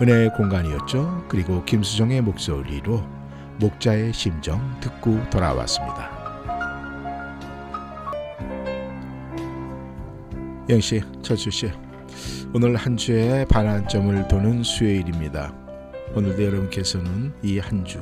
은혜의 0.00 0.32
공간이었죠. 0.34 1.24
그리고 1.28 1.64
김수정의 1.64 2.20
목소리로 2.20 3.02
목자의 3.58 4.12
심정 4.12 4.60
듣고 4.80 5.18
돌아왔습니다. 5.30 6.10
영씨, 10.68 11.00
철수씨, 11.22 11.70
오늘 12.52 12.76
한 12.76 12.96
주의 12.96 13.46
반환점을 13.46 14.28
도는 14.28 14.62
수요일입니다. 14.64 15.54
오늘도 16.14 16.44
여러분께서는 16.44 17.32
이 17.42 17.58
한 17.58 17.84
주, 17.84 17.98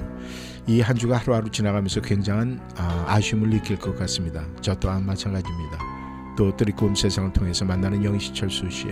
이 0.66 0.80
한 0.80 0.96
주가 0.96 1.18
하루하루 1.18 1.50
지나가면서 1.50 2.00
굉장한 2.00 2.60
아, 2.76 3.20
쉬움을 3.20 3.50
느낄 3.50 3.78
것 3.78 3.96
같습니다. 3.98 4.44
저 4.60 4.74
또한 4.74 5.04
마찬가지입니다. 5.04 5.93
또 6.36 6.56
뜨리꿈 6.56 6.94
세상을 6.94 7.32
통해서 7.32 7.64
만나는 7.64 8.04
영희 8.04 8.34
철수 8.34 8.68
씨, 8.70 8.88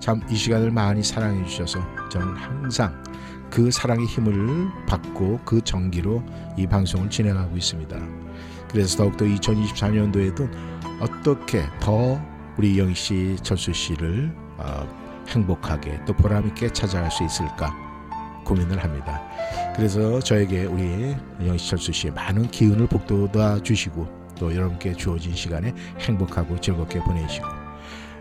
참 0.00 0.20
이 0.30 0.34
시간을 0.36 0.70
많이 0.70 1.02
사랑해 1.02 1.44
주셔서 1.44 1.80
저는 2.10 2.34
항상 2.36 3.02
그 3.50 3.70
사랑의 3.70 4.06
힘을 4.06 4.68
받고 4.86 5.40
그 5.44 5.60
정기로 5.62 6.22
이 6.56 6.66
방송을 6.66 7.08
진행하고 7.10 7.56
있습니다. 7.56 7.96
그래서 8.70 8.98
더욱더 8.98 9.24
2024년도에도 9.24 10.48
어떻게 11.00 11.62
더 11.80 12.20
우리 12.58 12.78
영희 12.78 12.94
씨, 12.94 13.36
철수 13.42 13.72
씨를 13.72 14.34
어, 14.58 14.86
행복하게 15.28 16.00
또 16.06 16.12
보람 16.14 16.46
있게 16.48 16.68
찾아갈 16.72 17.10
수 17.10 17.24
있을까 17.24 17.72
고민을 18.44 18.82
합니다. 18.82 19.22
그래서 19.76 20.18
저에게 20.20 20.64
우리 20.64 21.14
영희 21.46 21.58
씨, 21.58 21.70
철수 21.70 21.92
씨의 21.92 22.12
많은 22.14 22.50
기운을 22.50 22.86
북돋아 22.88 23.62
주시고 23.62 24.17
또 24.38 24.54
여러분께 24.54 24.94
주어진 24.94 25.34
시간에 25.34 25.74
행복하고 26.00 26.60
즐겁게 26.60 27.00
보내시고 27.00 27.46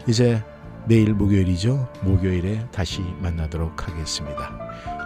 이제 0.07 0.43
내일 0.87 1.13
목요일이죠. 1.13 1.87
목요일에 2.01 2.65
다시 2.71 3.01
만나도록 3.21 3.87
하겠습니다. 3.87 4.57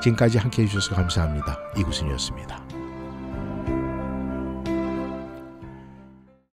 지금까지 0.04 0.38
함께 0.38 0.64
해주셔서 0.64 0.96
감사합니다. 0.96 1.58
이구순이었습니다. 1.78 2.71